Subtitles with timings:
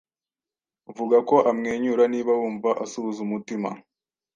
[0.97, 3.69] Vuga ko amwenyura niba wumva asuhuza umutima.